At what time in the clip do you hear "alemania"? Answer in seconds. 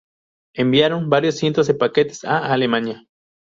2.51-3.03